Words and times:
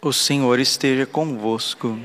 O 0.00 0.12
Senhor 0.12 0.58
esteja 0.58 1.06
convosco. 1.06 1.98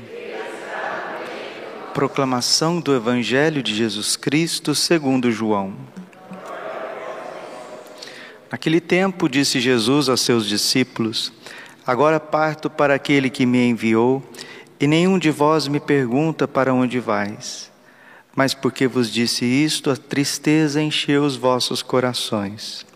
Proclamação 1.92 2.80
do 2.80 2.94
Evangelho 2.94 3.62
de 3.62 3.74
Jesus 3.74 4.16
Cristo 4.16 4.74
segundo 4.74 5.32
João. 5.32 5.74
Naquele 8.50 8.80
tempo 8.80 9.28
disse 9.28 9.60
Jesus 9.60 10.08
aos 10.08 10.20
seus 10.20 10.46
discípulos: 10.46 11.32
Agora 11.86 12.20
parto 12.20 12.70
para 12.70 12.94
aquele 12.94 13.28
que 13.28 13.44
me 13.44 13.66
enviou, 13.66 14.22
e 14.78 14.86
nenhum 14.86 15.18
de 15.18 15.30
vós 15.30 15.68
me 15.68 15.80
pergunta 15.80 16.46
para 16.46 16.72
onde 16.72 17.00
vais. 17.00 17.70
Mas 18.34 18.54
porque 18.54 18.86
vos 18.86 19.10
disse 19.10 19.44
isto, 19.44 19.90
a 19.90 19.96
tristeza 19.96 20.80
encheu 20.80 21.24
os 21.24 21.34
vossos 21.34 21.82
corações. 21.82 22.86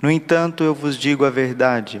No 0.00 0.10
entanto, 0.10 0.64
eu 0.64 0.74
vos 0.74 0.96
digo 0.96 1.24
a 1.24 1.30
verdade: 1.30 2.00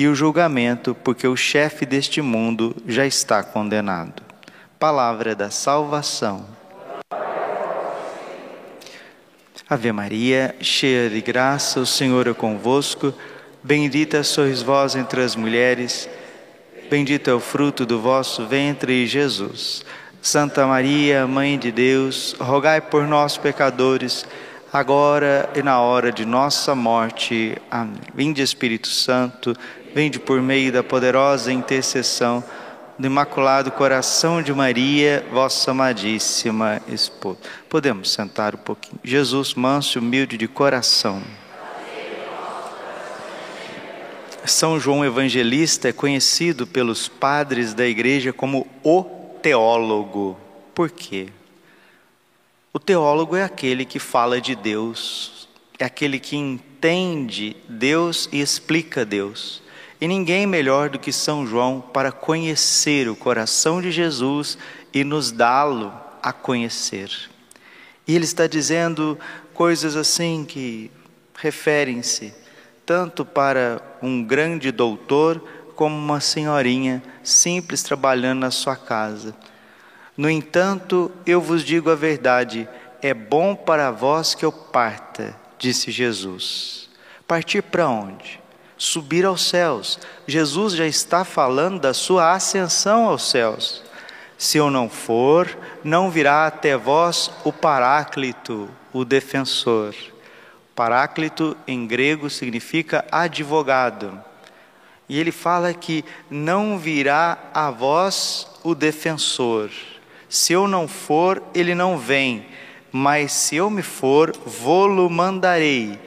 e 0.00 0.08
o 0.08 0.14
julgamento, 0.14 0.94
porque 0.94 1.28
o 1.28 1.36
chefe 1.36 1.84
deste 1.84 2.22
mundo 2.22 2.74
já 2.86 3.04
está 3.04 3.42
condenado. 3.42 4.22
Palavra 4.78 5.34
da 5.34 5.50
salvação. 5.50 6.46
Ave 9.68 9.92
Maria, 9.92 10.56
cheia 10.58 11.10
de 11.10 11.20
graça, 11.20 11.80
o 11.80 11.84
Senhor 11.84 12.26
é 12.26 12.32
convosco. 12.32 13.12
Bendita 13.62 14.24
sois 14.24 14.62
vós 14.62 14.94
entre 14.96 15.20
as 15.20 15.36
mulheres, 15.36 16.08
bendito 16.88 17.28
é 17.28 17.34
o 17.34 17.38
fruto 17.38 17.84
do 17.84 18.00
vosso 18.00 18.46
ventre, 18.46 19.06
Jesus. 19.06 19.84
Santa 20.22 20.66
Maria, 20.66 21.26
Mãe 21.26 21.58
de 21.58 21.70
Deus, 21.70 22.34
rogai 22.40 22.80
por 22.80 23.06
nós, 23.06 23.36
pecadores, 23.36 24.26
agora 24.72 25.50
e 25.54 25.62
na 25.62 25.78
hora 25.78 26.10
de 26.10 26.24
nossa 26.24 26.74
morte. 26.74 27.54
Amém. 27.70 28.00
Vinde, 28.14 28.40
Espírito 28.40 28.88
Santo 28.88 29.54
Vinde 29.92 30.20
por 30.20 30.40
meio 30.40 30.72
da 30.72 30.84
poderosa 30.84 31.52
intercessão 31.52 32.44
do 32.96 33.06
Imaculado 33.06 33.72
Coração 33.72 34.40
de 34.40 34.52
Maria, 34.52 35.26
vossa 35.32 35.72
amadíssima 35.72 36.80
esposa. 36.86 37.38
Podemos 37.68 38.10
sentar 38.10 38.54
um 38.54 38.58
pouquinho. 38.58 39.00
Jesus, 39.02 39.54
manso 39.54 39.98
e 39.98 40.00
humilde 40.00 40.36
de 40.36 40.46
coração. 40.46 41.20
São 44.44 44.78
João 44.78 45.04
Evangelista 45.04 45.88
é 45.88 45.92
conhecido 45.92 46.66
pelos 46.66 47.08
padres 47.08 47.74
da 47.74 47.86
igreja 47.86 48.32
como 48.32 48.66
o 48.84 49.02
teólogo. 49.42 50.38
Por 50.72 50.90
quê? 50.90 51.28
O 52.72 52.78
teólogo 52.78 53.34
é 53.34 53.42
aquele 53.42 53.84
que 53.84 53.98
fala 53.98 54.40
de 54.40 54.54
Deus, 54.54 55.48
é 55.78 55.84
aquele 55.84 56.20
que 56.20 56.36
entende 56.36 57.56
Deus 57.68 58.28
e 58.30 58.40
explica 58.40 59.04
Deus. 59.04 59.62
E 60.00 60.08
ninguém 60.08 60.46
melhor 60.46 60.88
do 60.88 60.98
que 60.98 61.12
São 61.12 61.46
João 61.46 61.80
para 61.80 62.10
conhecer 62.10 63.08
o 63.08 63.16
coração 63.16 63.82
de 63.82 63.90
Jesus 63.90 64.56
e 64.94 65.04
nos 65.04 65.30
dá-lo 65.30 65.92
a 66.22 66.32
conhecer. 66.32 67.10
E 68.06 68.16
ele 68.16 68.24
está 68.24 68.46
dizendo 68.46 69.18
coisas 69.52 69.96
assim 69.96 70.44
que 70.44 70.90
referem-se 71.36 72.32
tanto 72.86 73.24
para 73.24 73.80
um 74.02 74.24
grande 74.24 74.72
doutor 74.72 75.40
como 75.76 75.96
uma 75.96 76.20
senhorinha 76.20 77.02
simples 77.22 77.82
trabalhando 77.82 78.40
na 78.40 78.50
sua 78.50 78.76
casa. 78.76 79.34
No 80.16 80.28
entanto, 80.28 81.10
eu 81.24 81.40
vos 81.40 81.62
digo 81.62 81.90
a 81.90 81.94
verdade: 81.94 82.68
é 83.00 83.14
bom 83.14 83.54
para 83.54 83.90
vós 83.90 84.34
que 84.34 84.44
eu 84.44 84.50
parta, 84.50 85.36
disse 85.58 85.90
Jesus. 85.90 86.88
Partir 87.26 87.62
para 87.62 87.88
onde? 87.88 88.39
Subir 88.80 89.26
aos 89.26 89.42
céus. 89.42 89.98
Jesus 90.26 90.72
já 90.72 90.86
está 90.86 91.22
falando 91.22 91.78
da 91.78 91.92
sua 91.92 92.32
ascensão 92.32 93.04
aos 93.04 93.28
céus. 93.28 93.82
Se 94.38 94.56
eu 94.56 94.70
não 94.70 94.88
for, 94.88 95.54
não 95.84 96.10
virá 96.10 96.46
até 96.46 96.78
vós 96.78 97.30
o 97.44 97.52
Paráclito, 97.52 98.70
o 98.90 99.04
defensor. 99.04 99.94
Paráclito 100.74 101.54
em 101.68 101.86
grego 101.86 102.30
significa 102.30 103.04
advogado. 103.12 104.18
E 105.06 105.20
ele 105.20 105.30
fala 105.30 105.74
que 105.74 106.02
não 106.30 106.78
virá 106.78 107.36
a 107.52 107.70
vós 107.70 108.48
o 108.64 108.74
defensor. 108.74 109.68
Se 110.26 110.54
eu 110.54 110.66
não 110.66 110.88
for, 110.88 111.42
ele 111.52 111.74
não 111.74 111.98
vem. 111.98 112.46
Mas 112.90 113.32
se 113.32 113.56
eu 113.56 113.68
me 113.68 113.82
for, 113.82 114.32
vou-lo 114.46 115.10
mandarei 115.10 115.98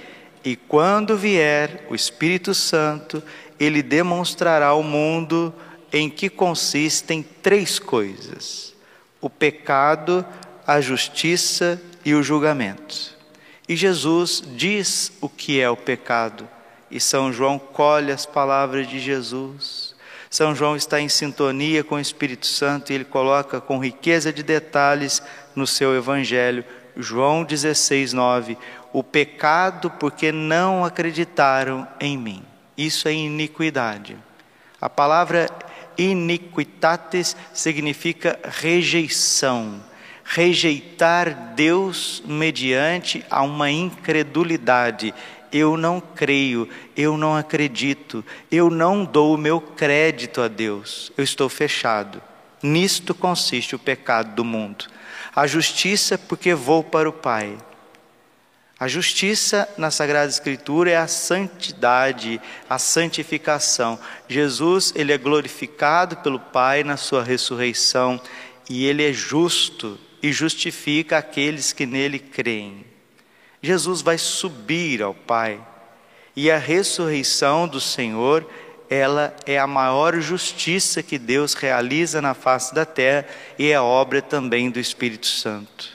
e 0.43 0.55
quando 0.55 1.17
vier 1.17 1.85
o 1.89 1.95
Espírito 1.95 2.53
Santo, 2.53 3.23
ele 3.59 3.81
demonstrará 3.81 4.67
ao 4.67 4.83
mundo 4.83 5.53
em 5.91 6.09
que 6.09 6.29
consistem 6.29 7.23
três 7.41 7.79
coisas: 7.79 8.75
o 9.21 9.29
pecado, 9.29 10.25
a 10.67 10.81
justiça 10.81 11.81
e 12.03 12.13
o 12.13 12.21
julgamento. 12.23 13.13
E 13.69 13.75
Jesus 13.75 14.43
diz 14.55 15.13
o 15.21 15.29
que 15.29 15.61
é 15.61 15.69
o 15.69 15.77
pecado, 15.77 16.47
e 16.91 16.99
São 16.99 17.31
João 17.31 17.57
colhe 17.57 18.11
as 18.11 18.25
palavras 18.25 18.87
de 18.87 18.99
Jesus. 18.99 19.93
São 20.29 20.53
João 20.53 20.75
está 20.75 20.99
em 20.99 21.07
sintonia 21.07 21.83
com 21.83 21.95
o 21.95 21.99
Espírito 21.99 22.47
Santo 22.47 22.91
e 22.91 22.95
ele 22.95 23.05
coloca 23.05 23.61
com 23.61 23.77
riqueza 23.77 24.33
de 24.33 24.41
detalhes 24.41 25.21
no 25.55 25.67
seu 25.67 25.95
evangelho, 25.95 26.65
João 26.97 27.43
16, 27.43 28.13
9 28.13 28.57
o 28.93 29.03
pecado 29.03 29.89
porque 29.89 30.31
não 30.31 30.85
acreditaram 30.85 31.87
em 31.99 32.15
mim. 32.15 32.43
Isso 32.77 33.07
é 33.07 33.13
iniquidade. 33.13 34.15
A 34.79 34.87
palavra 34.87 35.49
iniquitatis 35.97 37.35
significa 37.51 38.39
rejeição. 38.43 39.83
Rejeitar 40.23 41.53
Deus 41.55 42.23
mediante 42.25 43.25
a 43.29 43.41
uma 43.41 43.69
incredulidade. 43.69 45.13
Eu 45.51 45.75
não 45.75 45.99
creio, 45.99 46.69
eu 46.95 47.17
não 47.17 47.35
acredito, 47.35 48.23
eu 48.51 48.69
não 48.69 49.03
dou 49.03 49.35
o 49.35 49.37
meu 49.37 49.59
crédito 49.59 50.41
a 50.41 50.47
Deus, 50.47 51.11
eu 51.15 51.23
estou 51.23 51.47
fechado. 51.47 52.21
Nisto 52.61 53.13
consiste 53.13 53.75
o 53.75 53.79
pecado 53.79 54.33
do 54.33 54.43
mundo. 54.43 54.85
A 55.35 55.45
justiça, 55.45 56.17
porque 56.17 56.53
vou 56.53 56.83
para 56.83 57.09
o 57.09 57.13
Pai. 57.13 57.57
A 58.79 58.87
justiça 58.87 59.69
na 59.77 59.91
Sagrada 59.91 60.29
Escritura 60.29 60.91
é 60.91 60.97
a 60.97 61.07
santidade, 61.07 62.41
a 62.69 62.79
santificação. 62.79 63.99
Jesus, 64.27 64.91
ele 64.95 65.13
é 65.13 65.17
glorificado 65.17 66.17
pelo 66.17 66.39
Pai 66.39 66.83
na 66.83 66.97
sua 66.97 67.23
ressurreição 67.23 68.19
e 68.69 68.85
ele 68.85 69.07
é 69.07 69.13
justo 69.13 69.99
e 70.21 70.31
justifica 70.31 71.17
aqueles 71.17 71.71
que 71.71 71.85
nele 71.85 72.19
creem. 72.19 72.85
Jesus 73.61 74.01
vai 74.01 74.17
subir 74.17 75.01
ao 75.01 75.13
Pai 75.13 75.61
e 76.35 76.49
a 76.49 76.57
ressurreição 76.57 77.67
do 77.67 77.79
Senhor, 77.79 78.49
ela 78.89 79.35
é 79.45 79.59
a 79.59 79.67
maior 79.67 80.19
justiça 80.19 81.03
que 81.03 81.17
Deus 81.17 81.53
realiza 81.53 82.21
na 82.21 82.33
face 82.33 82.73
da 82.73 82.85
terra 82.85 83.27
e 83.57 83.69
é 83.69 83.79
obra 83.79 84.21
também 84.21 84.69
do 84.71 84.79
Espírito 84.79 85.27
Santo. 85.27 85.89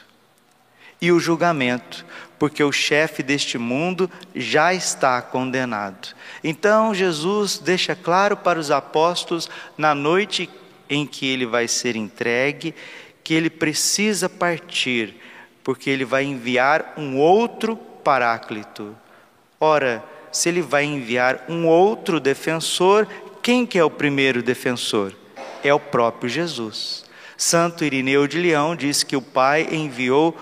E 1.01 1.13
o 1.13 1.21
julgamento, 1.21 2.05
porque 2.39 2.63
o 2.63 2.73
chefe 2.73 3.23
deste 3.23 3.59
mundo 3.59 4.11
já 4.35 4.73
está 4.73 5.21
condenado. 5.21 6.15
Então 6.43 6.95
Jesus 6.95 7.59
deixa 7.59 7.97
claro 7.97 8.37
para 8.37 8.59
os 8.59 8.71
apóstolos, 8.71 9.51
na 9.77 9.95
noite 9.95 10.49
em 10.89 11.07
que 11.07 11.27
ele 11.27 11.45
vai 11.45 11.67
ser 11.69 11.97
entregue, 11.97 12.75
que 13.23 13.35
ele 13.35 13.51
precisa 13.51 14.29
partir, 14.29 15.17
porque 15.63 15.91
ele 15.91 16.05
vai 16.05 16.25
enviar 16.25 16.95
um 16.97 17.19
outro 17.19 17.77
paráclito. 17.77 18.97
Ora, 19.61 20.03
se 20.31 20.49
ele 20.49 20.63
vai 20.63 20.85
enviar 20.85 21.45
um 21.49 21.67
outro 21.67 22.21
defensor, 22.21 23.07
quem 23.43 23.67
que 23.67 23.79
é 23.79 23.85
o 23.85 23.91
primeiro 23.91 24.43
defensor? 24.43 25.13
É 25.63 25.75
o 25.75 25.81
próprio 25.81 26.29
Jesus. 26.29 27.05
Santo 27.37 27.85
Irineu 27.85 28.27
de 28.27 28.39
Leão 28.39 28.75
diz 28.75 29.03
que 29.03 29.17
o 29.17 29.23
Pai 29.23 29.69
enviou 29.71 30.37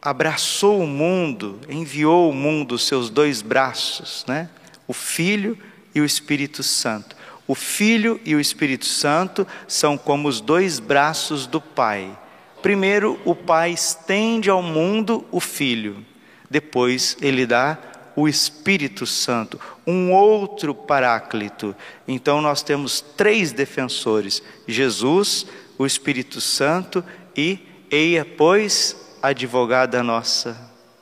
abraçou 0.00 0.80
o 0.80 0.86
mundo, 0.86 1.60
enviou 1.68 2.26
ao 2.26 2.32
mundo 2.32 2.76
os 2.76 2.86
seus 2.86 3.10
dois 3.10 3.42
braços, 3.42 4.24
né? 4.26 4.48
o 4.86 4.92
Filho 4.92 5.58
e 5.94 6.00
o 6.00 6.04
Espírito 6.04 6.62
Santo. 6.62 7.16
O 7.46 7.54
Filho 7.54 8.20
e 8.24 8.34
o 8.34 8.40
Espírito 8.40 8.86
Santo 8.86 9.46
são 9.66 9.96
como 9.96 10.28
os 10.28 10.40
dois 10.40 10.78
braços 10.78 11.46
do 11.46 11.60
Pai. 11.60 12.16
Primeiro, 12.62 13.18
o 13.24 13.34
Pai 13.34 13.70
estende 13.70 14.50
ao 14.50 14.62
mundo 14.62 15.24
o 15.30 15.40
Filho, 15.40 16.04
depois, 16.50 17.16
ele 17.20 17.46
dá 17.46 17.78
o 18.16 18.26
Espírito 18.26 19.06
Santo, 19.06 19.60
um 19.86 20.12
outro 20.12 20.74
paráclito. 20.74 21.76
Então, 22.06 22.40
nós 22.40 22.62
temos 22.62 23.00
três 23.00 23.52
defensores: 23.52 24.42
Jesus, 24.66 25.46
o 25.76 25.86
Espírito 25.86 26.40
Santo 26.40 27.04
e, 27.36 27.58
eia, 27.90 28.24
pois, 28.24 28.96
advogada 29.22 30.02
nossa, 30.02 30.56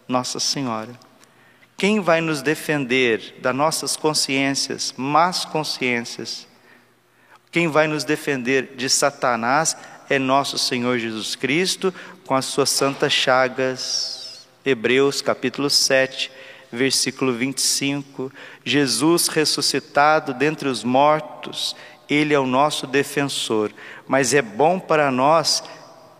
Nossa 0.08 0.38
Senhora. 0.40 0.90
Quem 1.76 2.00
vai 2.00 2.20
nos 2.20 2.40
defender 2.40 3.34
das 3.40 3.54
nossas 3.54 3.96
consciências, 3.96 4.94
más 4.96 5.44
consciências? 5.44 6.46
Quem 7.50 7.68
vai 7.68 7.86
nos 7.86 8.04
defender 8.04 8.74
de 8.76 8.88
Satanás 8.88 9.76
é 10.08 10.18
nosso 10.18 10.58
Senhor 10.58 10.98
Jesus 10.98 11.34
Cristo, 11.34 11.92
com 12.26 12.34
as 12.34 12.46
suas 12.46 12.70
santas 12.70 13.12
chagas. 13.12 14.46
Hebreus 14.64 15.22
capítulo 15.22 15.68
7, 15.68 16.30
versículo 16.72 17.32
25. 17.32 18.32
Jesus 18.64 19.28
ressuscitado 19.28 20.34
dentre 20.34 20.68
os 20.68 20.82
mortos, 20.82 21.76
ele 22.08 22.32
é 22.32 22.38
o 22.38 22.46
nosso 22.46 22.86
defensor, 22.86 23.72
mas 24.06 24.32
é 24.32 24.42
bom 24.42 24.78
para 24.78 25.10
nós 25.10 25.62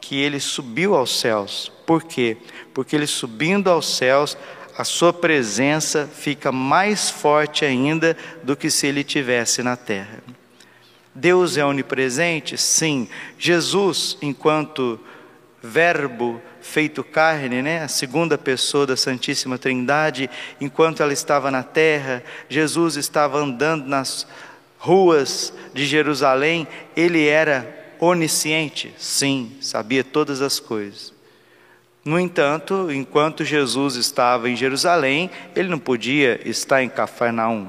que 0.01 0.17
ele 0.17 0.39
subiu 0.39 0.95
aos 0.95 1.19
céus. 1.19 1.73
Por 1.87 2.03
quê? 2.03 2.37
Porque 2.75 2.97
ele 2.97 3.07
subindo 3.07 3.71
aos 3.71 3.97
céus, 3.97 4.37
a 4.77 4.85
sua 4.85 5.13
presença 5.13 6.07
fica 6.13 6.53
mais 6.53 7.09
forte 7.09 7.65
ainda 7.65 8.17
do 8.43 8.57
que 8.57 8.71
se 8.71 8.87
ele 8.87 9.03
tivesse 9.03 9.63
na 9.63 9.77
terra. 9.77 10.23
Deus 11.15 11.57
é 11.57 11.65
onipresente? 11.65 12.59
Sim. 12.59 13.09
Jesus, 13.39 14.19
enquanto 14.21 15.01
Verbo 15.63 16.41
feito 16.61 17.03
carne, 17.03 17.63
né? 17.63 17.83
a 17.83 17.89
segunda 17.89 18.37
pessoa 18.37 18.87
da 18.87 18.97
Santíssima 18.97 19.57
Trindade, 19.57 20.29
enquanto 20.61 21.03
ela 21.03 21.13
estava 21.13 21.51
na 21.51 21.63
terra, 21.63 22.23
Jesus 22.49 22.97
estava 22.97 23.39
andando 23.39 23.87
nas 23.87 24.27
ruas 24.79 25.53
de 25.73 25.87
Jerusalém, 25.87 26.69
ele 26.95 27.27
era 27.27 27.95
onisciente? 27.99 28.95
Sim, 28.99 29.57
sabia 29.61 30.05
todas 30.05 30.43
as 30.43 30.61
coisas. 30.61 31.16
No 32.07 32.21
entanto, 32.21 32.89
enquanto 32.93 33.45
Jesus 33.45 33.97
estava 33.97 34.49
em 34.49 34.55
Jerusalém, 34.55 35.29
ele 35.57 35.69
não 35.69 35.79
podia 35.81 36.41
estar 36.49 36.81
em 36.81 36.89
Cafarnaum. 36.89 37.67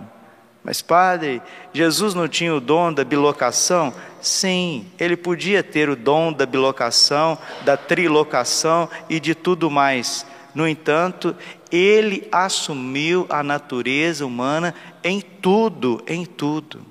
Mas, 0.63 0.80
padre, 0.80 1.42
Jesus 1.74 2.13
não 2.13 2.28
tinha 2.28 2.54
o 2.54 2.60
dom 2.60 2.94
da 2.94 3.04
bilocação? 3.04 3.92
Sim, 4.22 4.86
ele 5.00 5.18
podia 5.18 5.63
ter 5.63 5.89
o 5.89 5.95
dom 5.95 6.31
da 6.31 6.45
bilocação, 6.45 7.36
da 7.66 7.75
trilocação 7.75 8.88
e 9.10 9.19
de 9.19 9.34
tudo 9.34 9.72
mais. 9.72 10.24
No 10.54 10.68
entanto, 10.68 11.36
ele 11.72 12.28
assumiu 12.31 13.25
a 13.30 13.42
natureza 13.42 14.24
humana 14.24 14.75
em 15.04 15.19
tudo, 15.19 16.04
em 16.06 16.28
tudo. 16.28 16.86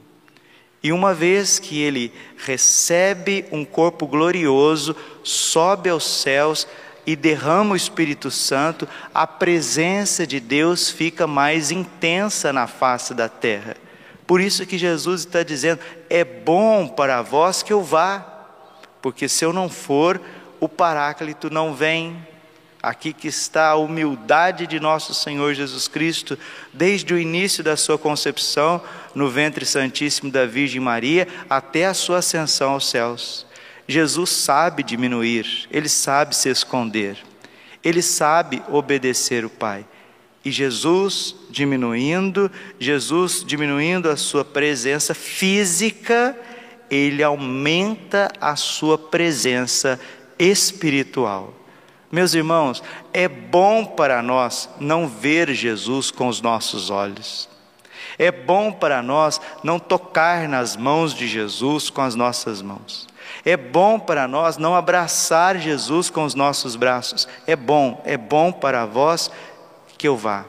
E 0.82 0.92
uma 0.92 1.14
vez 1.14 1.60
que 1.60 1.80
ele 1.80 2.12
recebe 2.38 3.44
um 3.52 3.64
corpo 3.64 4.04
glorioso, 4.06 4.96
sobe 5.22 5.90
aos 5.90 6.04
céus, 6.04 6.66
e 7.06 7.14
derrama 7.14 7.74
o 7.74 7.76
Espírito 7.76 8.30
Santo, 8.30 8.88
a 9.14 9.26
presença 9.26 10.26
de 10.26 10.40
Deus 10.40 10.90
fica 10.90 11.26
mais 11.26 11.70
intensa 11.70 12.52
na 12.52 12.66
face 12.66 13.14
da 13.14 13.28
terra. 13.28 13.76
Por 14.26 14.40
isso 14.40 14.66
que 14.66 14.76
Jesus 14.76 15.20
está 15.20 15.42
dizendo: 15.42 15.80
é 16.10 16.24
bom 16.24 16.88
para 16.88 17.22
vós 17.22 17.62
que 17.62 17.72
eu 17.72 17.82
vá, 17.82 18.26
porque 19.00 19.28
se 19.28 19.44
eu 19.44 19.52
não 19.52 19.68
for, 19.68 20.20
o 20.58 20.68
Paráclito 20.68 21.48
não 21.48 21.72
vem. 21.74 22.26
Aqui 22.82 23.12
que 23.12 23.26
está 23.26 23.70
a 23.70 23.76
humildade 23.76 24.64
de 24.64 24.78
nosso 24.78 25.12
Senhor 25.12 25.54
Jesus 25.54 25.88
Cristo, 25.88 26.38
desde 26.72 27.12
o 27.12 27.18
início 27.18 27.64
da 27.64 27.76
sua 27.76 27.98
concepção 27.98 28.80
no 29.12 29.28
ventre 29.28 29.66
santíssimo 29.66 30.30
da 30.30 30.46
Virgem 30.46 30.80
Maria 30.80 31.26
até 31.50 31.86
a 31.86 31.94
sua 31.94 32.18
ascensão 32.18 32.72
aos 32.72 32.88
céus. 32.88 33.46
Jesus 33.88 34.30
sabe 34.30 34.82
diminuir, 34.82 35.68
ele 35.70 35.88
sabe 35.88 36.34
se 36.34 36.48
esconder, 36.48 37.16
ele 37.84 38.02
sabe 38.02 38.62
obedecer 38.68 39.44
o 39.44 39.50
Pai. 39.50 39.86
E 40.44 40.50
Jesus 40.50 41.34
diminuindo, 41.50 42.50
Jesus 42.78 43.44
diminuindo 43.44 44.08
a 44.08 44.16
sua 44.16 44.44
presença 44.44 45.14
física, 45.14 46.36
ele 46.90 47.22
aumenta 47.22 48.30
a 48.40 48.54
sua 48.54 48.96
presença 48.96 49.98
espiritual. 50.38 51.52
Meus 52.10 52.34
irmãos, 52.34 52.82
é 53.12 53.28
bom 53.28 53.84
para 53.84 54.22
nós 54.22 54.68
não 54.78 55.08
ver 55.08 55.52
Jesus 55.52 56.10
com 56.10 56.28
os 56.28 56.40
nossos 56.40 56.90
olhos. 56.90 57.48
É 58.18 58.30
bom 58.30 58.72
para 58.72 59.02
nós 59.02 59.40
não 59.62 59.78
tocar 59.78 60.48
nas 60.48 60.76
mãos 60.76 61.12
de 61.12 61.26
Jesus 61.26 61.90
com 61.90 62.02
as 62.02 62.14
nossas 62.14 62.62
mãos. 62.62 63.06
É 63.46 63.56
bom 63.56 63.96
para 63.96 64.26
nós 64.26 64.56
não 64.56 64.74
abraçar 64.74 65.56
Jesus 65.56 66.10
com 66.10 66.24
os 66.24 66.34
nossos 66.34 66.74
braços. 66.74 67.28
É 67.46 67.54
bom, 67.54 68.02
é 68.04 68.16
bom 68.16 68.50
para 68.50 68.84
vós 68.84 69.30
que 69.96 70.08
eu 70.08 70.16
vá. 70.16 70.44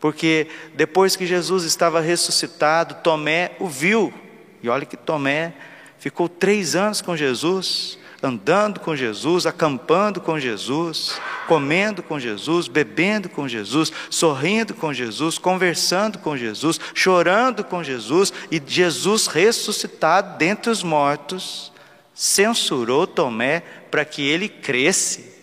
Porque 0.00 0.48
depois 0.74 1.14
que 1.14 1.24
Jesus 1.24 1.62
estava 1.62 2.00
ressuscitado, 2.00 2.96
Tomé 2.96 3.52
o 3.60 3.68
viu. 3.68 4.12
E 4.60 4.68
olha 4.68 4.84
que 4.84 4.96
Tomé 4.96 5.54
ficou 6.00 6.28
três 6.28 6.74
anos 6.74 7.00
com 7.00 7.16
Jesus, 7.16 7.96
andando 8.20 8.80
com 8.80 8.96
Jesus, 8.96 9.46
acampando 9.46 10.20
com 10.20 10.36
Jesus, 10.36 11.16
comendo 11.46 12.02
com 12.02 12.18
Jesus, 12.18 12.66
bebendo 12.66 13.28
com 13.28 13.46
Jesus, 13.46 13.92
sorrindo 14.10 14.74
com 14.74 14.92
Jesus, 14.92 15.38
conversando 15.38 16.18
com 16.18 16.36
Jesus, 16.36 16.80
chorando 16.92 17.62
com 17.62 17.84
Jesus, 17.84 18.32
e 18.50 18.60
Jesus 18.66 19.28
ressuscitado 19.28 20.36
dentre 20.38 20.72
os 20.72 20.82
mortos 20.82 21.70
censurou 22.20 23.06
Tomé 23.06 23.60
para 23.90 24.04
que 24.04 24.20
ele 24.20 24.46
cresce. 24.46 25.40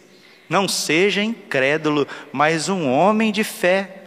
Não 0.48 0.68
seja 0.68 1.24
incrédulo, 1.24 2.08
mas 2.32 2.70
um 2.70 2.88
homem 2.88 3.32
de 3.32 3.44
fé. 3.44 4.04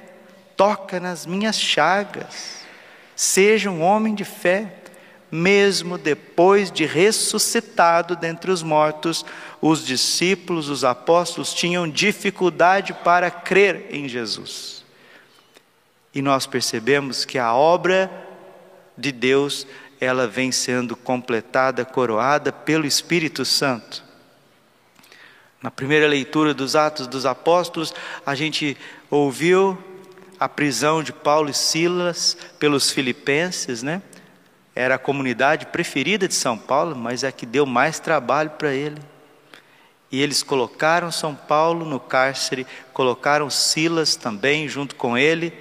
Toca 0.56 1.00
nas 1.00 1.26
minhas 1.26 1.58
chagas. 1.60 2.60
Seja 3.16 3.68
um 3.72 3.82
homem 3.82 4.14
de 4.14 4.24
fé. 4.24 4.72
Mesmo 5.32 5.98
depois 5.98 6.70
de 6.70 6.86
ressuscitado 6.86 8.14
dentre 8.14 8.52
os 8.52 8.62
mortos, 8.62 9.26
os 9.60 9.84
discípulos, 9.84 10.68
os 10.68 10.84
apóstolos 10.84 11.52
tinham 11.52 11.88
dificuldade 11.88 12.94
para 12.94 13.32
crer 13.32 13.88
em 13.90 14.08
Jesus. 14.08 14.84
E 16.14 16.22
nós 16.22 16.46
percebemos 16.46 17.24
que 17.24 17.36
a 17.36 17.52
obra 17.52 18.08
de 18.96 19.10
Deus 19.10 19.66
ela 20.00 20.26
vem 20.26 20.50
sendo 20.50 20.96
completada, 20.96 21.84
coroada 21.84 22.50
pelo 22.50 22.86
Espírito 22.86 23.44
Santo. 23.44 24.02
Na 25.62 25.70
primeira 25.70 26.08
leitura 26.08 26.54
dos 26.54 26.74
Atos 26.74 27.06
dos 27.06 27.26
Apóstolos, 27.26 27.94
a 28.24 28.34
gente 28.34 28.78
ouviu 29.10 29.76
a 30.38 30.48
prisão 30.48 31.02
de 31.02 31.12
Paulo 31.12 31.50
e 31.50 31.54
Silas 31.54 32.34
pelos 32.58 32.90
filipenses, 32.90 33.82
né? 33.82 34.00
Era 34.74 34.94
a 34.94 34.98
comunidade 34.98 35.66
preferida 35.66 36.26
de 36.26 36.34
São 36.34 36.56
Paulo, 36.56 36.96
mas 36.96 37.22
é 37.22 37.30
que 37.30 37.44
deu 37.44 37.66
mais 37.66 38.00
trabalho 38.00 38.50
para 38.50 38.72
ele. 38.72 38.96
E 40.10 40.22
eles 40.22 40.42
colocaram 40.42 41.12
São 41.12 41.34
Paulo 41.34 41.84
no 41.84 42.00
cárcere, 42.00 42.66
colocaram 42.94 43.50
Silas 43.50 44.16
também 44.16 44.66
junto 44.66 44.94
com 44.94 45.18
ele, 45.18 45.52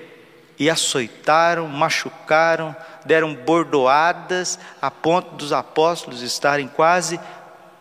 e 0.57 0.69
açoitaram, 0.69 1.67
machucaram, 1.67 2.75
deram 3.09 3.33
bordoadas 3.33 4.59
a 4.79 4.91
ponto 4.91 5.33
dos 5.33 5.51
apóstolos 5.51 6.21
estarem 6.21 6.67
quase 6.67 7.19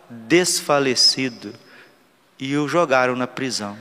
desfalecidos 0.09 1.53
e 2.41 2.57
o 2.57 2.67
jogaram 2.67 3.15
na 3.15 3.27
prisão. 3.27 3.77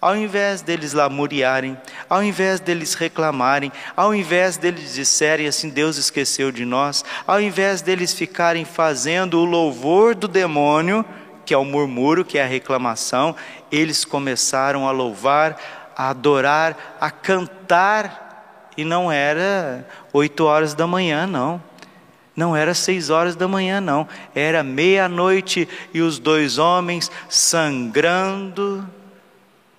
Ao 0.00 0.14
invés 0.14 0.62
deles 0.62 0.92
lamuriarem, 0.92 1.76
ao 2.08 2.22
invés 2.22 2.60
deles 2.60 2.94
reclamarem, 2.94 3.72
ao 3.96 4.14
invés 4.14 4.56
deles 4.56 4.94
disserem 4.94 5.48
assim: 5.48 5.70
Deus 5.70 5.96
esqueceu 5.96 6.52
de 6.52 6.64
nós, 6.64 7.04
ao 7.26 7.40
invés 7.40 7.82
deles 7.82 8.12
ficarem 8.12 8.64
fazendo 8.64 9.40
o 9.40 9.44
louvor 9.44 10.14
do 10.14 10.28
demônio, 10.28 11.04
que 11.44 11.52
é 11.52 11.58
o 11.58 11.64
murmúrio, 11.64 12.24
que 12.24 12.38
é 12.38 12.44
a 12.44 12.46
reclamação, 12.46 13.34
eles 13.72 14.04
começaram 14.04 14.86
a 14.86 14.92
louvar, 14.92 15.56
a 15.96 16.10
adorar, 16.10 16.96
a 17.00 17.10
cantar 17.10 18.25
e 18.76 18.84
não 18.84 19.10
era 19.10 19.86
oito 20.12 20.44
horas 20.44 20.74
da 20.74 20.86
manhã, 20.86 21.26
não. 21.26 21.62
Não 22.34 22.54
era 22.54 22.74
seis 22.74 23.08
horas 23.08 23.34
da 23.34 23.48
manhã, 23.48 23.80
não. 23.80 24.06
Era 24.34 24.62
meia-noite 24.62 25.66
e 25.94 26.02
os 26.02 26.18
dois 26.18 26.58
homens 26.58 27.10
sangrando, 27.30 28.86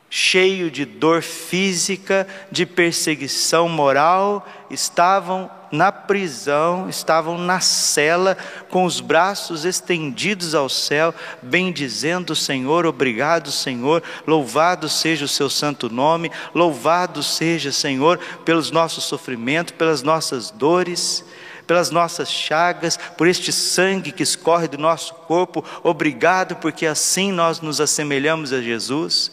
cheio 0.09 0.71
de 0.71 0.83
dor 0.83 1.21
física, 1.21 2.27
de 2.51 2.65
perseguição 2.65 3.69
moral, 3.69 4.47
estavam 4.71 5.51
na 5.71 5.91
prisão, 5.91 6.89
estavam 6.89 7.37
na 7.37 7.59
cela, 7.59 8.37
com 8.69 8.85
os 8.85 8.99
braços 8.99 9.65
estendidos 9.65 10.55
ao 10.55 10.69
céu, 10.69 11.13
bendizendo 11.41 12.33
o 12.33 12.35
Senhor, 12.35 12.85
obrigado, 12.85 13.51
Senhor, 13.51 14.03
louvado 14.25 14.89
seja 14.89 15.25
o 15.25 15.27
seu 15.27 15.49
santo 15.49 15.89
nome, 15.89 16.31
louvado 16.53 17.21
seja, 17.23 17.71
Senhor, 17.71 18.19
pelos 18.45 18.71
nossos 18.71 19.03
sofrimentos, 19.03 19.73
pelas 19.73 20.01
nossas 20.01 20.51
dores 20.51 21.23
pelas 21.67 21.91
nossas 21.91 22.31
chagas, 22.31 22.97
por 23.17 23.27
este 23.27 23.51
sangue 23.51 24.13
que 24.13 24.23
escorre 24.23 24.69
do 24.69 24.77
nosso 24.77 25.13
corpo. 25.13 25.63
Obrigado, 25.83 26.55
porque 26.55 26.85
assim 26.85 27.29
nós 27.31 27.59
nos 27.59 27.81
assemelhamos 27.81 28.53
a 28.53 28.61
Jesus. 28.61 29.29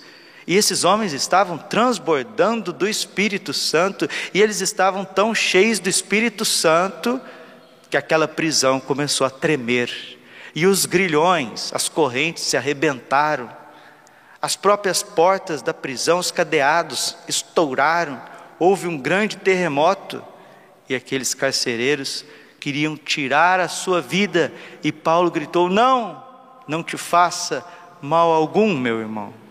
E 0.46 0.56
esses 0.56 0.84
homens 0.84 1.12
estavam 1.12 1.56
transbordando 1.56 2.72
do 2.72 2.86
Espírito 2.86 3.52
Santo, 3.52 4.08
e 4.32 4.40
eles 4.40 4.60
estavam 4.60 5.04
tão 5.04 5.34
cheios 5.34 5.78
do 5.78 5.88
Espírito 5.88 6.44
Santo, 6.44 7.20
que 7.88 7.96
aquela 7.96 8.28
prisão 8.28 8.78
começou 8.78 9.26
a 9.26 9.30
tremer, 9.30 10.18
e 10.54 10.66
os 10.66 10.84
grilhões, 10.84 11.72
as 11.72 11.88
correntes 11.88 12.44
se 12.44 12.56
arrebentaram, 12.56 13.50
as 14.40 14.54
próprias 14.54 15.02
portas 15.02 15.62
da 15.62 15.72
prisão, 15.72 16.18
os 16.18 16.30
cadeados 16.30 17.16
estouraram, 17.26 18.20
houve 18.58 18.86
um 18.86 18.98
grande 18.98 19.38
terremoto, 19.38 20.22
e 20.86 20.94
aqueles 20.94 21.32
carcereiros 21.32 22.24
queriam 22.60 22.96
tirar 22.96 23.58
a 23.58 23.68
sua 23.68 24.02
vida, 24.02 24.52
e 24.82 24.92
Paulo 24.92 25.30
gritou: 25.30 25.70
Não, 25.70 26.22
não 26.68 26.82
te 26.82 26.98
faça 26.98 27.64
mal 28.02 28.30
algum, 28.30 28.76
meu 28.76 29.00
irmão 29.00 29.43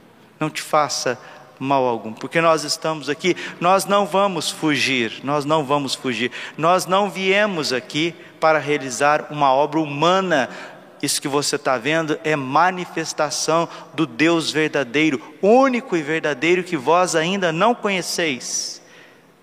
não 0.44 0.50
te 0.50 0.62
faça 0.62 1.18
mal 1.58 1.86
algum, 1.86 2.12
porque 2.12 2.42
nós 2.42 2.66
estamos 2.66 3.08
aqui, 3.08 3.38
nós 3.62 3.86
não 3.86 4.06
vamos 4.06 4.50
fugir, 4.52 5.22
nós 5.24 5.46
não 5.46 5.64
vamos 5.64 5.96
fugir, 5.96 6.32
nós 6.58 6.86
não 6.86 7.10
viemos 7.10 7.72
aqui 7.72 8.14
para 8.42 8.60
realizar 8.60 9.28
uma 9.32 9.54
obra 9.54 9.80
humana, 9.80 10.50
isso 11.02 11.22
que 11.22 11.28
você 11.30 11.56
está 11.56 11.78
vendo 11.78 12.20
é 12.26 12.36
manifestação 12.36 13.70
do 13.94 14.06
Deus 14.06 14.52
verdadeiro, 14.52 15.22
único 15.42 15.96
e 15.96 16.02
verdadeiro 16.02 16.64
que 16.64 16.76
vós 16.76 17.16
ainda 17.16 17.54
não 17.54 17.74
conheceis, 17.74 18.82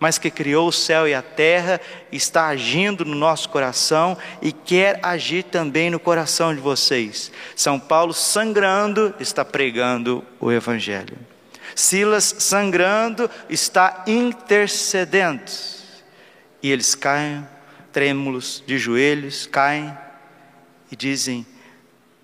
mas 0.00 0.16
que 0.16 0.30
criou 0.30 0.68
o 0.68 0.72
céu 0.72 1.06
e 1.06 1.12
a 1.12 1.20
terra, 1.20 1.78
está 2.10 2.46
agindo 2.46 3.04
no 3.04 3.14
nosso 3.14 3.50
coração 3.50 4.16
e 4.40 4.50
quer 4.50 4.98
agir 5.02 5.42
também 5.44 5.90
no 5.90 6.00
coração 6.00 6.54
de 6.54 6.60
vocês. 6.60 7.30
São 7.54 7.78
Paulo 7.78 8.14
sangrando 8.14 9.14
está 9.20 9.44
pregando 9.44 10.24
o 10.40 10.50
Evangelho. 10.50 11.18
Silas 11.76 12.34
sangrando 12.38 13.30
está 13.50 14.02
intercedendo. 14.06 15.42
E 16.62 16.72
eles 16.72 16.94
caem, 16.94 17.46
trêmulos 17.92 18.64
de 18.66 18.78
joelhos, 18.78 19.46
caem 19.46 19.96
e 20.90 20.96
dizem: 20.96 21.46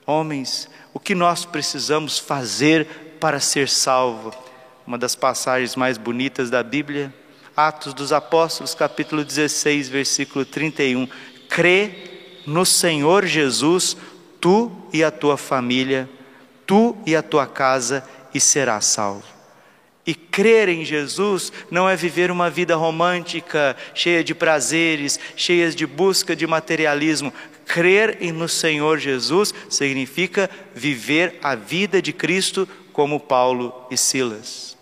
Homens, 0.07 0.69
o 0.95 0.99
que 0.99 1.15
nós 1.15 1.45
precisamos 1.45 2.19
fazer 2.19 3.19
para 3.21 3.39
ser 3.39 3.69
salvo? 3.69 4.35
Uma 4.87 4.97
das 4.97 5.15
passagens 5.15 5.77
mais 5.77 5.99
bonitas 5.99 6.49
da 6.49 6.63
Bíblia 6.63 7.13
Atos 7.57 7.95
dos 7.95 8.13
Apóstolos, 8.13 8.75
capítulo 8.75 9.25
16, 9.25 9.89
versículo 9.89 10.45
31. 10.45 11.09
Crê 11.49 11.91
no 12.47 12.67
Senhor 12.67 13.25
Jesus, 13.25 13.97
tu 14.39 14.71
e 14.93 15.03
a 15.03 15.11
tua 15.11 15.39
família, 15.39 16.07
tu 16.67 16.95
e 17.07 17.17
a 17.17 17.23
tua 17.23 17.47
casa, 17.47 18.07
e 18.35 18.39
serás 18.39 18.85
salvo. 18.85 19.25
E 20.07 20.15
crer 20.15 20.69
em 20.69 20.85
Jesus 20.85 21.51
não 21.71 21.89
é 21.89 21.97
viver 21.97 22.31
uma 22.31 22.51
vida 22.51 22.77
romântica, 22.77 23.75
cheia 23.95 24.23
de 24.23 24.35
prazeres, 24.35 25.19
cheias 25.35 25.75
de 25.75 25.87
busca 25.87 26.37
de 26.37 26.47
materialismo. 26.47 27.33
Crer 27.65 28.19
no 28.35 28.49
Senhor 28.51 28.99
Jesus 28.99 29.55
significa 29.71 30.51
viver 30.75 31.39
a 31.43 31.55
vida 31.55 32.03
de 32.03 32.13
Cristo 32.13 32.69
como 32.93 33.19
Paulo 33.19 33.87
e 33.91 33.97
Silas. 33.97 34.76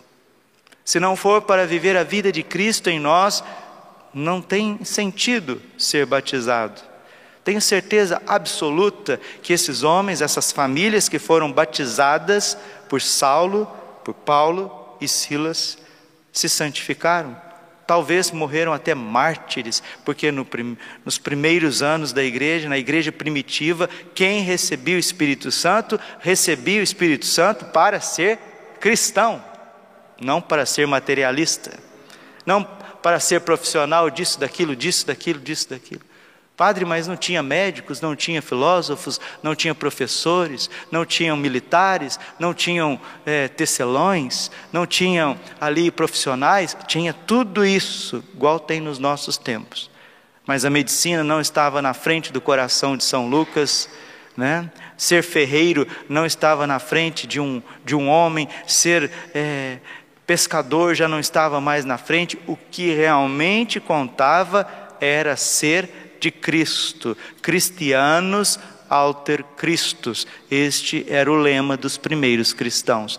Se 0.85 1.01
não 1.01 1.17
for 1.17 1.43
para 1.43 1.67
viver 1.67 1.97
a 1.97 2.05
vida 2.05 2.31
de 2.31 2.43
Cristo 2.43 2.91
em 2.91 3.01
nós, 3.01 3.43
não 4.13 4.43
tem 4.43 4.85
sentido 4.85 5.61
ser 5.79 6.05
batizado. 6.05 6.81
Tenho 7.43 7.61
certeza 7.61 8.23
absoluta 8.27 9.21
que 9.43 9.53
esses 9.53 9.83
homens, 9.83 10.21
essas 10.21 10.53
famílias 10.53 11.09
que 11.09 11.19
foram 11.19 11.51
batizadas 11.51 12.57
por 12.89 13.01
Saulo, 13.01 13.67
por 14.05 14.15
Paulo 14.15 14.97
e 15.01 15.09
Silas, 15.09 15.79
se 16.33 16.49
santificaram. 16.49 17.37
Talvez 17.87 18.31
morreram 18.31 18.73
até 18.73 18.95
mártires, 18.95 19.83
porque 20.07 20.33
no, 20.33 20.47
nos 21.05 21.19
primeiros 21.19 21.83
anos 21.83 22.15
da 22.15 22.23
igreja, 22.23 22.69
na 22.69 22.79
igreja 22.79 23.13
primitiva, 23.13 23.91
quem 24.15 24.43
recebia 24.43 24.97
o 24.97 24.99
Espírito 24.99 25.51
Santo, 25.51 26.01
recebia 26.21 26.81
o 26.81 26.85
Espírito 26.85 27.27
Santo 27.27 27.67
para 27.67 28.01
ser 28.01 28.39
cristão 28.81 29.54
não 30.21 30.41
para 30.41 30.67
ser 30.67 30.87
materialista, 30.87 31.79
não 32.47 32.63
para 32.65 33.21
ser 33.21 33.41
profissional 33.41 34.09
disso, 34.11 34.41
daquilo, 34.41 34.75
disso, 34.75 35.07
daquilo, 35.07 35.41
disso, 35.41 35.71
daquilo. 35.71 36.01
Padre, 36.57 36.85
mas 36.85 37.09
não 37.09 37.17
tinha 37.17 37.43
médicos, 37.43 38.01
não 38.01 38.15
tinha 38.15 38.41
filósofos, 38.41 39.21
não 39.43 39.57
tinha 39.57 39.75
professores, 39.75 40.71
não 40.89 41.05
tinham 41.05 41.37
militares, 41.37 42.19
não 42.39 42.55
tinham 42.55 43.01
é, 43.27 43.49
tecelões, 43.49 44.53
não 44.73 44.87
tinham 44.87 45.39
ali 45.61 45.91
profissionais, 45.91 46.77
tinha 46.87 47.13
tudo 47.13 47.67
isso, 47.67 48.23
igual 48.33 48.61
tem 48.61 48.81
nos 48.81 49.01
nossos 49.01 49.37
tempos. 49.37 49.91
Mas 50.47 50.65
a 50.65 50.71
medicina 50.71 51.25
não 51.25 51.41
estava 51.41 51.83
na 51.83 51.93
frente 51.93 52.33
do 52.33 52.41
coração 52.41 52.97
de 52.97 53.03
São 53.03 53.29
Lucas, 53.29 53.89
né? 54.37 54.71
Ser 54.97 55.23
ferreiro 55.23 55.87
não 56.09 56.25
estava 56.25 56.67
na 56.67 56.79
frente 56.79 57.27
de 57.27 57.41
um, 57.41 57.61
de 57.85 57.97
um 57.97 58.09
homem, 58.09 58.49
ser 58.67 59.11
é, 59.35 59.79
pescador 60.27 60.95
já 60.95 61.07
não 61.07 61.21
estava 61.21 61.61
mais 61.61 61.85
na 61.85 61.99
frente, 61.99 62.39
o 62.47 62.57
que 62.57 62.93
realmente 62.95 63.79
contava 63.81 64.67
era 65.01 65.37
ser 65.37 66.17
de 66.21 66.31
Cristo, 66.31 67.17
cristianos 67.43 68.59
alter 68.89 69.45
Christus. 69.57 70.27
Este 70.51 71.05
era 71.09 71.31
o 71.31 71.37
lema 71.37 71.77
dos 71.77 71.97
primeiros 71.97 72.53
cristãos. 72.53 73.19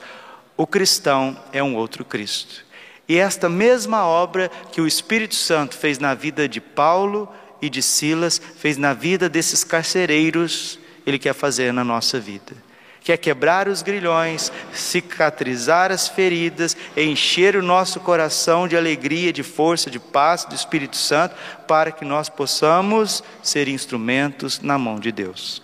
O 0.55 0.65
cristão 0.65 1.37
é 1.51 1.61
um 1.61 1.75
outro 1.75 2.05
Cristo. 2.05 2.63
E 3.07 3.17
esta 3.17 3.47
mesma 3.49 4.05
obra 4.05 4.49
que 4.71 4.81
o 4.81 4.87
Espírito 4.87 5.35
Santo 5.35 5.77
fez 5.77 5.99
na 5.99 6.13
vida 6.13 6.47
de 6.47 6.59
Paulo 6.59 7.29
e 7.61 7.69
de 7.69 7.81
Silas, 7.81 8.41
fez 8.57 8.77
na 8.77 8.93
vida 8.93 9.29
desses 9.29 9.63
carcereiros, 9.63 10.79
ele 11.05 11.19
quer 11.19 11.33
fazer 11.33 11.71
na 11.71 11.83
nossa 11.83 12.19
vida 12.19 12.64
quer 13.05 13.17
quebrar 13.17 13.67
os 13.67 13.83
grilhões, 13.83 14.51
cicatrizar 14.73 15.91
as 15.91 16.07
feridas, 16.07 16.75
encher 16.97 17.55
o 17.55 17.61
nosso 17.61 17.99
coração 17.99 18.67
de 18.67 18.75
alegria, 18.75 19.31
de 19.31 19.43
força, 19.43 19.91
de 19.91 19.99
paz 19.99 20.43
do 20.43 20.55
Espírito 20.55 20.97
Santo, 20.97 21.35
para 21.67 21.91
que 21.91 22.03
nós 22.03 22.29
possamos 22.29 23.23
ser 23.43 23.67
instrumentos 23.67 24.59
na 24.59 24.79
mão 24.79 24.99
de 24.99 25.11
Deus. 25.11 25.61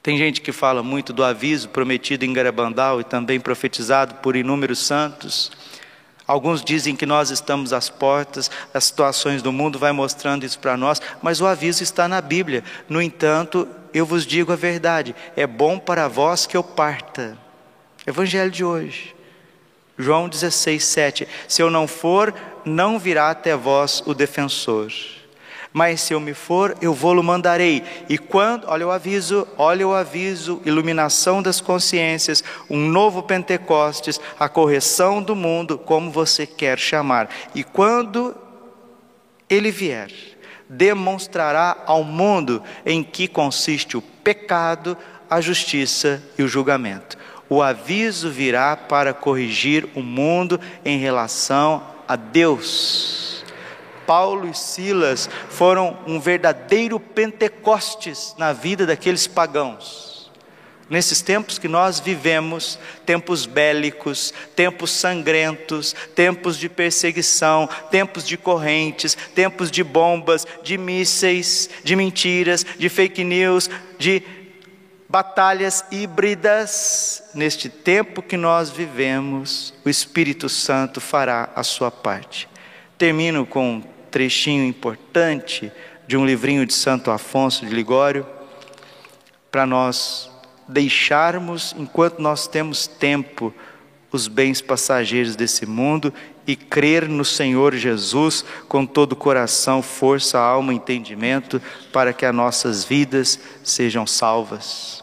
Tem 0.00 0.16
gente 0.16 0.40
que 0.40 0.52
fala 0.52 0.80
muito 0.80 1.12
do 1.12 1.24
aviso 1.24 1.68
prometido 1.70 2.24
em 2.24 2.32
Garabandal 2.32 3.00
e 3.00 3.04
também 3.04 3.40
profetizado 3.40 4.14
por 4.16 4.36
inúmeros 4.36 4.78
santos. 4.78 5.50
Alguns 6.24 6.62
dizem 6.62 6.94
que 6.94 7.04
nós 7.04 7.30
estamos 7.30 7.72
às 7.72 7.88
portas, 7.88 8.48
as 8.72 8.84
situações 8.84 9.42
do 9.42 9.50
mundo 9.50 9.76
vai 9.76 9.90
mostrando 9.90 10.46
isso 10.46 10.60
para 10.60 10.76
nós, 10.76 11.02
mas 11.20 11.40
o 11.40 11.46
aviso 11.48 11.82
está 11.82 12.06
na 12.06 12.20
Bíblia. 12.20 12.62
No 12.88 13.02
entanto, 13.02 13.66
eu 13.92 14.06
vos 14.06 14.26
digo 14.26 14.52
a 14.52 14.56
verdade: 14.56 15.14
é 15.36 15.46
bom 15.46 15.78
para 15.78 16.08
vós 16.08 16.46
que 16.46 16.56
eu 16.56 16.64
parta. 16.64 17.36
Evangelho 18.06 18.50
de 18.50 18.64
hoje. 18.64 19.14
João 19.98 20.28
16, 20.28 20.84
7. 20.84 21.28
Se 21.46 21.62
eu 21.62 21.70
não 21.70 21.86
for, 21.86 22.34
não 22.64 22.98
virá 22.98 23.30
até 23.30 23.56
vós 23.56 24.02
o 24.06 24.14
defensor. 24.14 24.90
Mas 25.72 26.02
se 26.02 26.12
eu 26.12 26.20
me 26.20 26.34
for, 26.34 26.76
eu 26.82 26.92
vou-lo 26.92 27.22
mandarei. 27.22 27.82
E 28.08 28.18
quando, 28.18 28.68
olha 28.68 28.86
o 28.86 28.90
aviso, 28.90 29.48
olha 29.56 29.88
o 29.88 29.94
aviso, 29.94 30.60
iluminação 30.66 31.42
das 31.42 31.60
consciências, 31.60 32.44
um 32.68 32.88
novo 32.88 33.22
Pentecostes, 33.22 34.20
a 34.38 34.48
correção 34.48 35.22
do 35.22 35.34
mundo, 35.34 35.78
como 35.78 36.10
você 36.10 36.46
quer 36.46 36.78
chamar. 36.78 37.30
E 37.54 37.64
quando 37.64 38.36
ele 39.48 39.70
vier, 39.70 40.10
demonstrará 40.72 41.76
ao 41.86 42.02
mundo 42.02 42.62
em 42.84 43.02
que 43.02 43.28
consiste 43.28 43.96
o 43.96 44.02
pecado, 44.02 44.96
a 45.28 45.40
justiça 45.40 46.22
e 46.38 46.42
o 46.42 46.48
julgamento. 46.48 47.18
O 47.48 47.62
aviso 47.62 48.30
virá 48.30 48.76
para 48.76 49.12
corrigir 49.12 49.86
o 49.94 50.02
mundo 50.02 50.58
em 50.84 50.98
relação 50.98 51.82
a 52.08 52.16
Deus. 52.16 53.44
Paulo 54.06 54.48
e 54.48 54.54
Silas 54.54 55.28
foram 55.48 55.98
um 56.06 56.18
verdadeiro 56.18 56.98
Pentecostes 56.98 58.34
na 58.38 58.52
vida 58.52 58.86
daqueles 58.86 59.26
pagãos. 59.26 60.11
Nesses 60.92 61.22
tempos 61.22 61.58
que 61.58 61.68
nós 61.68 62.00
vivemos, 62.00 62.78
tempos 63.06 63.46
bélicos, 63.46 64.34
tempos 64.54 64.90
sangrentos, 64.90 65.96
tempos 66.14 66.58
de 66.58 66.68
perseguição, 66.68 67.66
tempos 67.90 68.26
de 68.26 68.36
correntes, 68.36 69.16
tempos 69.34 69.70
de 69.70 69.82
bombas, 69.82 70.46
de 70.62 70.76
mísseis, 70.76 71.70
de 71.82 71.96
mentiras, 71.96 72.62
de 72.78 72.90
fake 72.90 73.24
news, 73.24 73.70
de 73.98 74.22
batalhas 75.08 75.82
híbridas, 75.90 77.22
neste 77.34 77.70
tempo 77.70 78.20
que 78.20 78.36
nós 78.36 78.68
vivemos, 78.68 79.72
o 79.86 79.88
Espírito 79.88 80.46
Santo 80.50 81.00
fará 81.00 81.48
a 81.56 81.62
sua 81.62 81.90
parte. 81.90 82.46
Termino 82.98 83.46
com 83.46 83.76
um 83.76 83.82
trechinho 84.10 84.66
importante 84.66 85.72
de 86.06 86.18
um 86.18 86.26
livrinho 86.26 86.66
de 86.66 86.74
Santo 86.74 87.10
Afonso 87.10 87.64
de 87.64 87.74
Ligório, 87.74 88.26
para 89.50 89.64
nós 89.64 90.31
deixarmos, 90.68 91.74
enquanto 91.78 92.20
nós 92.20 92.46
temos 92.46 92.86
tempo, 92.86 93.52
os 94.10 94.28
bens 94.28 94.60
passageiros 94.60 95.34
desse 95.34 95.64
mundo 95.64 96.12
e 96.46 96.54
crer 96.54 97.08
no 97.08 97.24
Senhor 97.24 97.74
Jesus 97.74 98.44
com 98.68 98.84
todo 98.84 99.12
o 99.12 99.16
coração, 99.16 99.82
força, 99.82 100.38
alma, 100.38 100.74
entendimento, 100.74 101.62
para 101.92 102.12
que 102.12 102.26
as 102.26 102.34
nossas 102.34 102.84
vidas 102.84 103.38
sejam 103.62 104.06
salvas. 104.06 105.02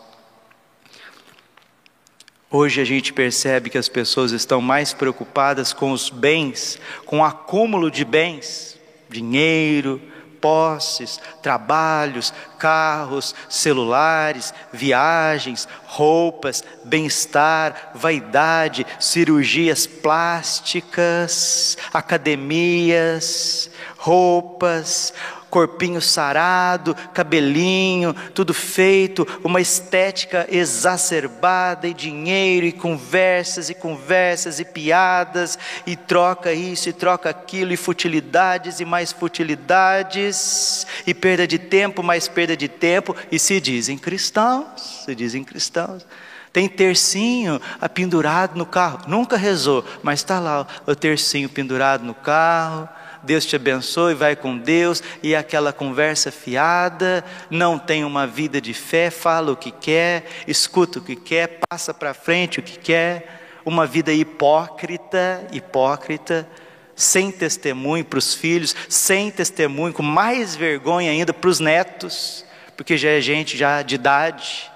Hoje 2.51 2.81
a 2.81 2.85
gente 2.85 3.13
percebe 3.13 3.69
que 3.69 3.77
as 3.77 3.87
pessoas 3.87 4.31
estão 4.31 4.59
mais 4.59 4.91
preocupadas 4.91 5.71
com 5.71 5.91
os 5.91 6.09
bens, 6.09 6.79
com 7.05 7.19
o 7.19 7.23
acúmulo 7.23 7.91
de 7.91 8.03
bens, 8.03 8.79
dinheiro, 9.07 10.01
posses, 10.41 11.19
trabalhos, 11.41 12.33
carros, 12.57 13.33
celulares, 13.47 14.53
viagens, 14.71 15.67
roupas, 15.85 16.63
bem-estar, 16.83 17.91
vaidade, 17.95 18.85
cirurgias 18.99 19.87
plásticas, 19.87 21.77
academias, 21.93 23.69
roupas, 23.97 25.13
corpinho 25.49 26.01
sarado, 26.01 26.95
cabelinho, 27.13 28.15
tudo 28.33 28.53
feito, 28.53 29.27
uma 29.43 29.59
estética 29.59 30.47
exacerbada 30.49 31.87
e 31.87 31.93
dinheiro 31.93 32.65
e 32.65 32.71
conversas 32.71 33.69
e 33.69 33.73
conversas 33.73 34.59
e 34.59 34.65
piadas 34.65 35.57
e 35.85 35.95
troca 35.95 36.53
isso 36.53 36.89
e 36.89 36.93
troca 36.93 37.29
aquilo 37.29 37.73
e 37.73 37.77
futilidades 37.77 38.79
e 38.79 38.85
mais 38.85 39.11
futilidades 39.11 40.85
e 41.05 41.13
perda 41.13 41.47
de 41.47 41.57
tempo, 41.57 42.03
mais 42.03 42.27
perda 42.27 42.55
de 42.55 42.67
tempo 42.67 43.15
e 43.31 43.39
se 43.39 43.59
dizem 43.59 43.97
cristãos, 43.97 45.03
se 45.05 45.15
dizem 45.15 45.43
cristãos. 45.43 46.05
Tem 46.51 46.67
tercinho 46.67 47.61
pendurado 47.93 48.57
no 48.57 48.65
carro. 48.65 49.01
Nunca 49.07 49.37
rezou, 49.37 49.85
mas 50.01 50.19
está 50.19 50.39
lá 50.39 50.65
o 50.87 50.95
tercinho 50.95 51.47
pendurado 51.47 52.03
no 52.03 52.15
carro 52.15 52.89
Deus 53.23 53.45
te 53.45 53.55
abençoe, 53.55 54.13
vai 54.13 54.35
com 54.35 54.57
Deus, 54.57 55.03
e 55.21 55.35
aquela 55.35 55.73
conversa 55.73 56.31
fiada, 56.31 57.23
não 57.49 57.77
tem 57.77 58.03
uma 58.03 58.25
vida 58.25 58.61
de 58.61 58.73
fé, 58.73 59.09
fala 59.09 59.51
o 59.51 59.57
que 59.57 59.71
quer, 59.71 60.25
escuta 60.47 60.99
o 60.99 61.01
que 61.01 61.15
quer, 61.15 61.59
passa 61.69 61.93
para 61.93 62.13
frente 62.13 62.59
o 62.59 62.63
que 62.63 62.79
quer, 62.79 63.61
uma 63.65 63.85
vida 63.85 64.11
hipócrita, 64.13 65.45
hipócrita, 65.51 66.47
sem 66.95 67.31
testemunho 67.31 68.03
para 68.03 68.19
os 68.19 68.33
filhos, 68.33 68.75
sem 68.87 69.31
testemunho, 69.31 69.93
com 69.93 70.03
mais 70.03 70.55
vergonha 70.55 71.11
ainda 71.11 71.33
para 71.33 71.49
os 71.49 71.59
netos, 71.59 72.45
porque 72.75 72.97
já 72.97 73.09
é 73.09 73.21
gente 73.21 73.57
já 73.57 73.81
de 73.81 73.95
idade, 73.95 74.69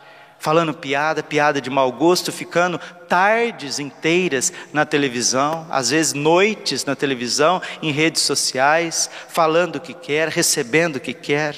falando 0.44 0.74
piada, 0.74 1.24
piada 1.24 1.62
de 1.62 1.70
mau 1.70 1.90
gosto, 1.90 2.30
ficando 2.30 2.78
tardes 3.08 3.80
inteiras 3.80 4.52
na 4.74 4.86
televisão, 4.86 5.66
às 5.70 5.92
vezes 5.92 6.12
noites 6.12 6.84
na 6.84 6.98
televisão, 6.98 7.62
em 7.82 7.94
redes 7.94 8.24
sociais, 8.24 9.10
falando 9.30 9.78
o 9.78 9.80
que 9.80 9.94
quer, 9.94 10.28
recebendo 10.28 10.98
o 10.98 11.00
que 11.00 11.14
quer. 11.14 11.56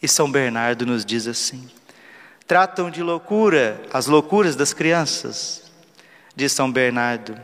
E 0.00 0.08
São 0.08 0.32
Bernardo 0.32 0.86
nos 0.86 1.04
diz 1.04 1.26
assim: 1.26 1.68
tratam 2.46 2.90
de 2.90 3.02
loucura 3.02 3.82
as 3.92 4.06
loucuras 4.06 4.56
das 4.56 4.72
crianças, 4.72 5.70
diz 6.34 6.52
São 6.52 6.72
Bernardo, 6.72 7.38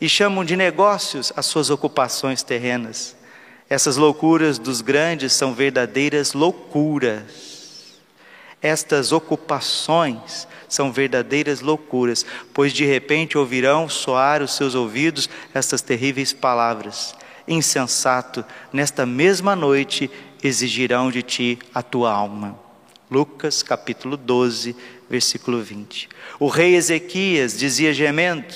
e 0.00 0.08
chamam 0.08 0.44
de 0.44 0.54
negócios 0.54 1.32
as 1.34 1.46
suas 1.46 1.68
ocupações 1.68 2.44
terrenas. 2.44 3.16
Essas 3.68 3.96
loucuras 3.96 4.56
dos 4.56 4.80
grandes 4.80 5.32
são 5.32 5.52
verdadeiras 5.52 6.32
loucuras 6.32 7.53
estas 8.60 9.12
ocupações 9.12 10.48
são 10.68 10.90
verdadeiras 10.90 11.60
loucuras, 11.60 12.24
pois 12.52 12.72
de 12.72 12.84
repente 12.84 13.38
ouvirão 13.38 13.88
soar 13.88 14.42
os 14.42 14.56
seus 14.56 14.74
ouvidos 14.74 15.28
estas 15.52 15.82
terríveis 15.82 16.32
palavras: 16.32 17.14
Insensato, 17.46 18.44
nesta 18.72 19.04
mesma 19.04 19.54
noite 19.54 20.10
exigirão 20.42 21.10
de 21.10 21.22
ti 21.22 21.58
a 21.74 21.82
tua 21.82 22.12
alma. 22.12 22.58
Lucas 23.10 23.62
capítulo 23.62 24.16
12, 24.16 24.74
versículo 25.08 25.62
20. 25.62 26.08
O 26.40 26.48
rei 26.48 26.74
Ezequias 26.74 27.58
dizia 27.58 27.92
gemendo: 27.92 28.54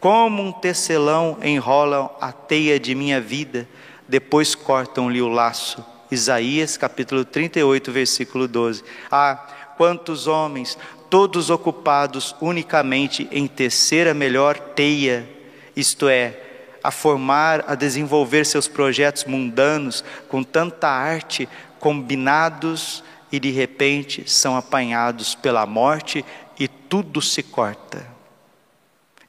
Como 0.00 0.42
um 0.42 0.50
tecelão 0.50 1.38
enrolam 1.42 2.10
a 2.20 2.32
teia 2.32 2.80
de 2.80 2.94
minha 2.94 3.20
vida, 3.20 3.68
depois 4.08 4.54
cortam-lhe 4.54 5.22
o 5.22 5.28
laço 5.28 5.91
Isaías 6.12 6.76
capítulo 6.76 7.24
38, 7.24 7.90
versículo 7.90 8.46
12. 8.46 8.84
Ah, 9.10 9.46
quantos 9.78 10.26
homens, 10.26 10.76
todos 11.08 11.48
ocupados 11.48 12.36
unicamente 12.38 13.26
em 13.32 13.46
tecer 13.46 14.06
a 14.06 14.12
melhor 14.12 14.58
teia, 14.58 15.26
isto 15.74 16.10
é, 16.10 16.38
a 16.84 16.90
formar, 16.90 17.64
a 17.66 17.74
desenvolver 17.74 18.44
seus 18.44 18.68
projetos 18.68 19.24
mundanos 19.24 20.04
com 20.28 20.42
tanta 20.42 20.86
arte, 20.86 21.48
combinados 21.80 23.02
e 23.30 23.40
de 23.40 23.50
repente 23.50 24.30
são 24.30 24.54
apanhados 24.54 25.34
pela 25.34 25.64
morte 25.64 26.22
e 26.60 26.68
tudo 26.68 27.22
se 27.22 27.42
corta. 27.42 28.06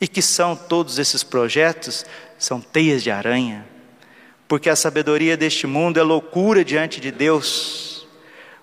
E 0.02 0.08
que 0.08 0.22
são 0.22 0.54
todos 0.54 1.00
esses 1.00 1.24
projetos? 1.24 2.06
São 2.38 2.60
teias 2.60 3.02
de 3.02 3.10
aranha 3.10 3.73
porque 4.54 4.70
a 4.70 4.76
sabedoria 4.76 5.36
deste 5.36 5.66
mundo 5.66 6.00
é 6.00 6.04
loucura 6.04 6.63
diante 6.63 7.02
de 7.02 7.10
Deus, 7.10 8.08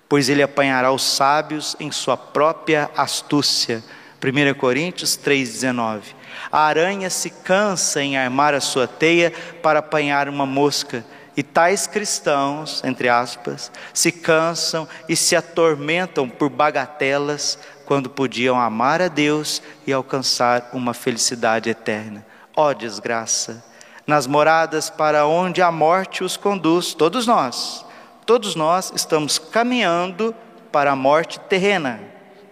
pois 0.07 0.29
ele 0.29 0.41
apanhará 0.41 0.89
os 0.89 1.03
sábios 1.03 1.75
em 1.81 1.91
sua 1.91 2.15
própria 2.15 2.89
astúcia. 2.95 3.83
1 4.23 4.57
Coríntios 4.57 5.17
3,19. 5.17 6.15
A 6.49 6.61
aranha 6.61 7.09
se 7.09 7.29
cansa 7.29 8.01
em 8.01 8.15
armar 8.15 8.53
a 8.53 8.61
sua 8.61 8.87
teia 8.87 9.33
para 9.61 9.79
apanhar 9.79 10.29
uma 10.29 10.45
mosca, 10.45 11.03
e 11.35 11.43
tais 11.43 11.87
cristãos, 11.87 12.81
entre 12.85 13.09
aspas, 13.09 13.69
se 13.93 14.13
cansam 14.13 14.87
e 15.09 15.15
se 15.17 15.35
atormentam 15.35 16.29
por 16.29 16.49
bagatelas 16.49 17.59
quando 17.85 18.09
podiam 18.09 18.57
amar 18.57 19.01
a 19.01 19.09
Deus 19.09 19.61
e 19.85 19.91
alcançar 19.91 20.69
uma 20.71 20.93
felicidade 20.93 21.69
eterna. 21.69 22.25
Ó 22.55 22.69
oh, 22.69 22.73
desgraça! 22.73 23.70
Nas 24.05 24.27
moradas 24.27 24.89
para 24.89 25.25
onde 25.25 25.61
a 25.61 25.71
morte 25.71 26.23
os 26.23 26.35
conduz, 26.37 26.93
todos 26.93 27.27
nós, 27.27 27.85
todos 28.25 28.55
nós 28.55 28.91
estamos 28.95 29.37
caminhando 29.37 30.35
para 30.71 30.91
a 30.91 30.95
morte 30.95 31.39
terrena, 31.39 31.99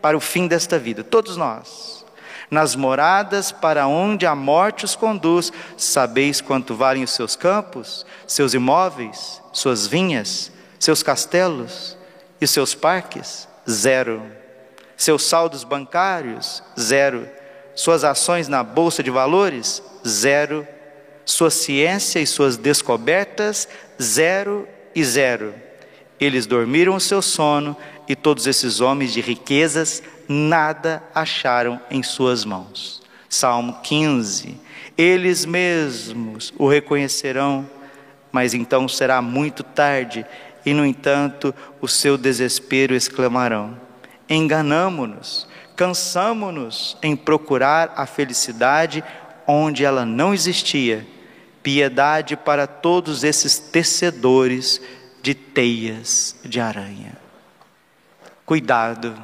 para 0.02 0.16
o 0.16 0.20
fim 0.20 0.48
desta 0.48 0.78
vida, 0.78 1.04
todos 1.04 1.38
nós. 1.38 2.06
Nas 2.50 2.76
moradas 2.76 3.52
para 3.52 3.88
onde 3.88 4.26
a 4.26 4.36
morte 4.36 4.84
os 4.84 4.96
conduz, 4.96 5.52
sabeis 5.78 6.42
quanto 6.42 6.74
valem 6.74 7.04
os 7.04 7.12
seus 7.12 7.36
campos, 7.36 8.06
seus 8.26 8.54
imóveis, 8.54 9.42
suas 9.54 9.86
vinhas, 9.86 10.52
seus 10.80 11.04
castelos 11.04 11.96
e 12.42 12.48
seus 12.48 12.74
parques? 12.74 13.48
Zero. 13.70 14.24
Seus 14.98 15.24
saldos 15.24 15.64
bancários? 15.64 16.64
Zero. 16.80 17.30
Suas 17.76 18.04
ações 18.04 18.48
na 18.48 18.64
bolsa 18.64 19.04
de 19.04 19.12
valores? 19.12 19.84
Zero 20.08 20.68
sua 21.30 21.52
ciência 21.52 22.20
e 22.20 22.26
suas 22.26 22.58
descobertas, 22.58 23.68
zero 24.02 24.68
e 24.96 25.04
zero. 25.04 25.54
Eles 26.20 26.48
dormiram 26.48 26.96
o 26.96 27.00
seu 27.00 27.22
sono 27.22 27.78
e 28.08 28.16
todos 28.16 28.48
esses 28.48 28.82
homens 28.82 29.14
de 29.14 29.22
riquezas 29.22 30.02
nada 30.28 31.04
acharam 31.14 31.80
em 31.92 32.02
suas 32.02 32.44
mãos. 32.44 33.04
Salmo 33.30 33.78
15. 33.84 34.60
Eles 34.98 35.46
mesmos 35.46 36.52
o 36.58 36.68
reconhecerão, 36.68 37.70
mas 38.32 38.56
então 38.56 38.88
será 38.88 39.22
muito 39.22 39.64
tarde, 39.64 40.26
e 40.66 40.74
no 40.74 40.84
entanto 40.84 41.54
o 41.80 41.88
seu 41.88 42.18
desespero 42.18 42.96
exclamarão: 42.96 43.80
Enganamo-nos, 44.28 45.48
cansamo-nos 45.76 46.98
em 47.04 47.16
procurar 47.16 47.94
a 47.96 48.08
felicidade 48.08 49.04
onde 49.46 49.86
ela 49.86 50.06
não 50.08 50.34
existia 50.34 51.06
piedade 51.62 52.36
para 52.36 52.66
todos 52.68 53.24
esses 53.24 53.60
tecedores 53.60 54.82
de 55.22 55.34
teias 55.34 56.36
de 56.44 56.60
aranha. 56.60 57.18
Cuidado, 58.46 59.16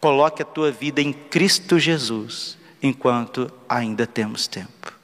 Coloque 0.00 0.40
a 0.40 0.46
tua 0.46 0.72
vida 0.72 1.02
em 1.02 1.12
Cristo 1.12 1.78
Jesus, 1.78 2.56
enquanto 2.82 3.52
ainda 3.68 4.06
temos 4.06 4.46
tempo. 4.46 4.94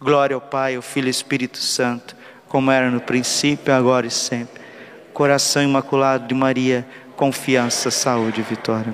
Glória 0.00 0.34
ao 0.34 0.40
Pai, 0.40 0.74
ao 0.74 0.82
Filho 0.82 1.06
e 1.06 1.08
ao 1.08 1.12
Espírito 1.12 1.58
Santo, 1.58 2.16
como 2.48 2.68
era 2.72 2.90
no 2.90 3.00
princípio, 3.00 3.72
agora 3.72 4.08
e 4.08 4.10
sempre. 4.10 4.60
Coração 5.12 5.62
imaculado 5.62 6.26
de 6.26 6.34
Maria, 6.34 6.84
confiança, 7.14 7.92
saúde 7.92 8.40
e 8.40 8.42
vitória. 8.42 8.92